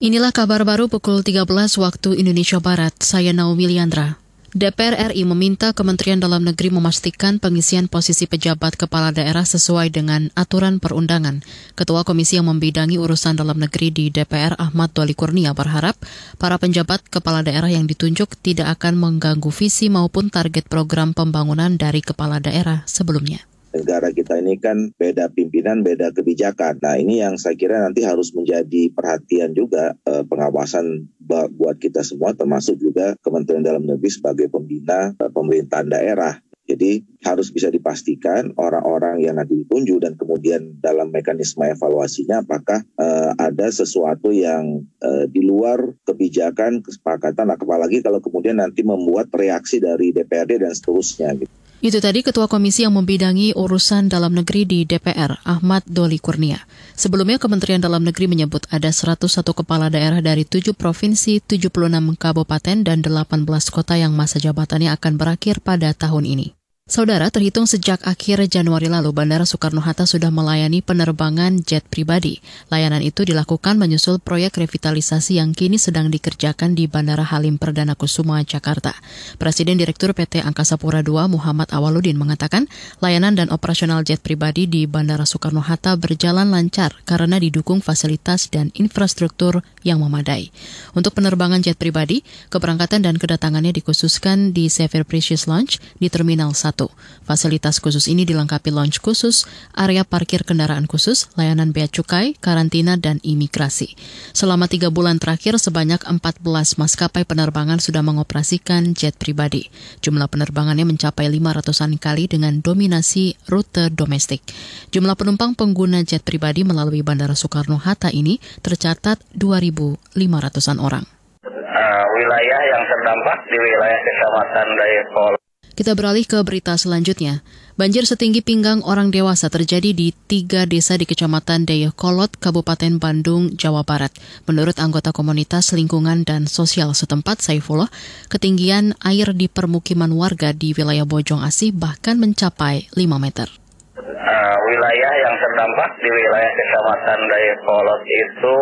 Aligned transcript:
Inilah 0.00 0.32
kabar 0.32 0.64
baru 0.64 0.88
pukul 0.88 1.20
13 1.20 1.44
waktu 1.76 2.16
Indonesia 2.16 2.56
Barat. 2.56 2.96
Saya 3.04 3.36
Naomi 3.36 3.68
Liandra. 3.68 4.16
DPR 4.56 5.12
RI 5.12 5.28
meminta 5.28 5.76
Kementerian 5.76 6.16
Dalam 6.16 6.40
Negeri 6.40 6.72
memastikan 6.72 7.36
pengisian 7.36 7.84
posisi 7.84 8.24
pejabat 8.24 8.80
kepala 8.80 9.12
daerah 9.12 9.44
sesuai 9.44 9.92
dengan 9.92 10.32
aturan 10.32 10.80
perundangan. 10.80 11.44
Ketua 11.76 12.08
Komisi 12.08 12.40
yang 12.40 12.48
membidangi 12.48 12.96
urusan 12.96 13.36
dalam 13.36 13.60
negeri 13.60 13.92
di 13.92 14.08
DPR 14.08 14.56
Ahmad 14.56 14.96
Doli 14.96 15.12
Kurnia 15.12 15.52
berharap 15.52 16.00
para 16.40 16.56
penjabat 16.56 17.04
kepala 17.12 17.44
daerah 17.44 17.68
yang 17.68 17.84
ditunjuk 17.84 18.40
tidak 18.40 18.80
akan 18.80 18.96
mengganggu 18.96 19.52
visi 19.52 19.92
maupun 19.92 20.32
target 20.32 20.64
program 20.64 21.12
pembangunan 21.12 21.76
dari 21.76 22.00
kepala 22.00 22.40
daerah 22.40 22.88
sebelumnya 22.88 23.49
negara 23.70 24.10
kita 24.10 24.38
ini 24.42 24.58
kan 24.58 24.90
beda 24.98 25.30
pimpinan, 25.30 25.86
beda 25.86 26.10
kebijakan. 26.10 26.82
Nah 26.82 26.98
ini 26.98 27.22
yang 27.22 27.38
saya 27.38 27.54
kira 27.54 27.78
nanti 27.82 28.02
harus 28.02 28.34
menjadi 28.34 28.90
perhatian 28.90 29.54
juga 29.54 29.94
eh, 30.06 30.24
pengawasan 30.26 31.10
buat 31.54 31.78
kita 31.78 32.02
semua, 32.02 32.34
termasuk 32.34 32.78
juga 32.82 33.14
Kementerian 33.22 33.62
Dalam 33.62 33.86
Negeri 33.86 34.10
sebagai 34.10 34.46
pembina 34.50 35.14
eh, 35.14 35.30
pemerintahan 35.30 35.88
daerah. 35.90 36.34
Jadi 36.70 37.02
harus 37.26 37.50
bisa 37.50 37.66
dipastikan 37.66 38.54
orang-orang 38.54 39.18
yang 39.26 39.42
nanti 39.42 39.58
ditunjuk 39.58 40.06
dan 40.06 40.14
kemudian 40.14 40.78
dalam 40.78 41.10
mekanisme 41.10 41.66
evaluasinya 41.66 42.46
apakah 42.46 42.86
uh, 42.94 43.34
ada 43.42 43.74
sesuatu 43.74 44.30
yang 44.30 44.86
uh, 45.02 45.26
di 45.26 45.42
luar 45.42 45.98
kebijakan 46.06 46.78
kesepakatan, 46.86 47.50
apalagi 47.50 48.06
kalau 48.06 48.22
kemudian 48.22 48.62
nanti 48.62 48.86
membuat 48.86 49.34
reaksi 49.34 49.82
dari 49.82 50.14
DPRD 50.14 50.62
dan 50.62 50.70
seterusnya. 50.70 51.34
Gitu. 51.42 51.50
Itu 51.80 51.96
tadi 51.96 52.20
Ketua 52.20 52.44
Komisi 52.44 52.84
yang 52.84 52.92
membidangi 52.92 53.56
urusan 53.56 54.12
dalam 54.12 54.36
negeri 54.36 54.68
di 54.68 54.84
DPR, 54.84 55.40
Ahmad 55.48 55.80
Doli 55.88 56.20
Kurnia. 56.20 56.60
Sebelumnya 56.92 57.40
Kementerian 57.40 57.80
Dalam 57.80 58.04
Negeri 58.04 58.28
menyebut 58.28 58.68
ada 58.68 58.92
101 58.92 59.24
kepala 59.56 59.88
daerah 59.88 60.20
dari 60.20 60.44
7 60.44 60.76
provinsi, 60.76 61.40
76 61.40 62.20
kabupaten, 62.20 62.84
dan 62.84 63.00
18 63.00 63.48
kota 63.72 63.96
yang 63.96 64.12
masa 64.12 64.36
jabatannya 64.36 64.92
akan 64.92 65.16
berakhir 65.16 65.64
pada 65.64 65.96
tahun 65.96 66.28
ini. 66.28 66.59
Saudara, 66.90 67.30
terhitung 67.30 67.70
sejak 67.70 68.02
akhir 68.02 68.50
Januari 68.50 68.90
lalu, 68.90 69.14
Bandara 69.14 69.46
Soekarno-Hatta 69.46 70.10
sudah 70.10 70.34
melayani 70.34 70.82
penerbangan 70.82 71.62
jet 71.62 71.86
pribadi. 71.86 72.42
Layanan 72.66 72.98
itu 72.98 73.22
dilakukan 73.22 73.78
menyusul 73.78 74.18
proyek 74.18 74.58
revitalisasi 74.58 75.38
yang 75.38 75.54
kini 75.54 75.78
sedang 75.78 76.10
dikerjakan 76.10 76.74
di 76.74 76.90
Bandara 76.90 77.22
Halim 77.22 77.62
Perdana 77.62 77.94
Kusuma, 77.94 78.42
Jakarta. 78.42 78.90
Presiden 79.38 79.78
Direktur 79.78 80.18
PT 80.18 80.42
Angkasa 80.42 80.82
Pura 80.82 80.98
II 80.98 81.30
Muhammad 81.30 81.70
Awaludin 81.70 82.18
mengatakan, 82.18 82.66
layanan 82.98 83.38
dan 83.38 83.54
operasional 83.54 84.02
jet 84.02 84.18
pribadi 84.18 84.66
di 84.66 84.90
Bandara 84.90 85.30
Soekarno-Hatta 85.30 85.94
berjalan 85.94 86.50
lancar 86.50 86.98
karena 87.06 87.38
didukung 87.38 87.78
fasilitas 87.78 88.50
dan 88.50 88.74
infrastruktur 88.74 89.62
yang 89.86 90.02
memadai. 90.02 90.50
Untuk 90.98 91.14
penerbangan 91.14 91.62
jet 91.62 91.78
pribadi, 91.78 92.26
keberangkatan 92.50 93.06
dan 93.06 93.14
kedatangannya 93.14 93.78
dikhususkan 93.78 94.50
di 94.50 94.66
Sever 94.66 95.06
Precious 95.06 95.46
Lounge 95.46 95.78
di 96.02 96.10
Terminal 96.10 96.50
1. 96.50 96.79
Fasilitas 97.26 97.78
khusus 97.78 98.08
ini 98.08 98.24
dilengkapi 98.24 98.72
launch 98.72 99.04
khusus, 99.04 99.44
area 99.76 100.02
parkir 100.02 100.42
kendaraan 100.42 100.88
khusus, 100.88 101.28
layanan 101.36 101.70
bea 101.70 101.86
cukai, 101.86 102.34
karantina, 102.40 102.96
dan 102.96 103.20
imigrasi. 103.20 103.94
Selama 104.32 104.66
tiga 104.66 104.88
bulan 104.90 105.20
terakhir, 105.20 105.60
sebanyak 105.60 106.02
14 106.06 106.42
maskapai 106.80 107.28
penerbangan 107.28 107.78
sudah 107.78 108.00
mengoperasikan 108.00 108.96
jet 108.96 109.14
pribadi. 109.20 109.68
Jumlah 110.00 110.26
penerbangannya 110.26 110.88
mencapai 110.88 111.28
500-an 111.28 112.00
kali 112.00 112.26
dengan 112.26 112.58
dominasi 112.58 113.36
rute 113.46 113.92
domestik. 113.92 114.42
Jumlah 114.90 115.14
penumpang 115.14 115.54
pengguna 115.54 116.02
jet 116.02 116.22
pribadi 116.22 116.66
melalui 116.66 117.02
Bandara 117.02 117.38
Soekarno-Hatta 117.38 118.10
ini 118.10 118.38
tercatat 118.62 119.22
2.500-an 119.34 120.78
orang. 120.82 121.04
Uh, 121.46 122.04
wilayah 122.18 122.60
yang 122.76 122.82
terdampak 122.84 123.38
di 123.48 123.56
wilayah 123.56 124.00
Kecamatan 124.04 124.66
Dayapol 124.76 125.39
kita 125.80 125.96
beralih 125.96 126.28
ke 126.28 126.36
berita 126.44 126.76
selanjutnya. 126.76 127.40
Banjir 127.80 128.04
setinggi 128.04 128.44
pinggang 128.44 128.84
orang 128.84 129.08
dewasa 129.08 129.48
terjadi 129.48 129.96
di 129.96 130.12
tiga 130.12 130.68
desa 130.68 131.00
di 131.00 131.08
Kecamatan 131.08 131.64
Dayakolot, 131.64 132.36
Kabupaten 132.36 133.00
Bandung, 133.00 133.56
Jawa 133.56 133.80
Barat. 133.88 134.12
Menurut 134.44 134.76
anggota 134.76 135.16
komunitas 135.16 135.72
lingkungan 135.72 136.28
dan 136.28 136.44
sosial 136.44 136.92
setempat, 136.92 137.40
Saifullah, 137.40 137.88
ketinggian 138.28 138.92
air 139.00 139.32
di 139.32 139.48
permukiman 139.48 140.12
warga 140.12 140.52
di 140.52 140.76
wilayah 140.76 141.08
Bojong 141.08 141.40
Asih 141.40 141.72
bahkan 141.72 142.20
mencapai 142.20 142.92
5 142.92 143.00
meter. 143.16 143.48
Uh, 143.96 144.56
wilayah 144.68 145.12
yang 145.24 145.34
terdampak 145.40 145.90
di 146.04 146.12
wilayah 146.12 146.52
Kecamatan 146.60 147.20
Dayakolot 147.24 148.02
itu 148.04 148.56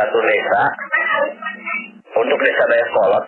satu 0.00 0.18
desa. 0.24 0.62
Untuk 2.16 2.40
desa 2.40 2.64
Dayakolot, 2.72 3.24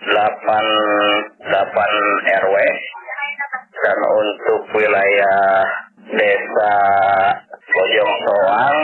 8 0.00 1.19
8 1.50 2.46
RW 2.46 2.56
dan 3.80 3.98
untuk 3.98 4.62
wilayah 4.70 5.66
desa 6.14 6.74
Bojong 7.70 8.14
Soang 8.22 8.78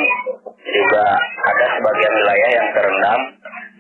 juga 0.66 1.06
ada 1.47 1.66
sebagian 1.78 2.15
wilayah 2.19 2.50
yang 2.59 2.69
terendam. 2.75 3.21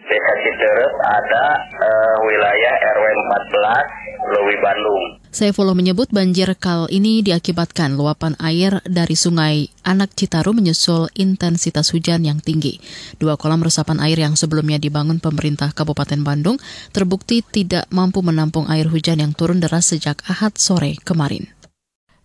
Desa 0.06 0.32
Citerep 0.38 0.92
ada 1.02 1.46
uh, 1.82 2.16
wilayah 2.22 2.74
RW 2.94 3.06
14 3.10 4.05
Lewi 4.26 4.56
Bandung. 4.58 5.04
Saifullah 5.30 5.76
menyebut 5.76 6.10
banjir 6.10 6.50
kal 6.58 6.90
ini 6.90 7.22
diakibatkan 7.22 7.94
luapan 7.94 8.34
air 8.42 8.82
dari 8.82 9.14
sungai 9.14 9.70
Anak 9.86 10.16
Citarum 10.18 10.58
menyusul 10.58 11.12
intensitas 11.14 11.94
hujan 11.94 12.26
yang 12.26 12.42
tinggi. 12.42 12.82
Dua 13.20 13.38
kolam 13.38 13.62
resapan 13.62 14.02
air 14.02 14.18
yang 14.18 14.34
sebelumnya 14.34 14.82
dibangun 14.82 15.22
pemerintah 15.22 15.70
Kabupaten 15.70 16.24
Bandung 16.26 16.56
terbukti 16.90 17.44
tidak 17.44 17.86
mampu 17.94 18.24
menampung 18.24 18.66
air 18.66 18.90
hujan 18.90 19.22
yang 19.22 19.36
turun 19.36 19.62
deras 19.62 19.92
sejak 19.92 20.18
Ahad 20.26 20.58
sore 20.58 20.98
kemarin. 21.04 21.46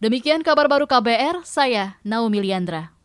Demikian 0.01 0.41
kabar 0.41 0.65
baru 0.65 0.89
KBR, 0.89 1.45
saya 1.45 2.01
Naomi 2.01 2.41
Liandra. 2.41 3.00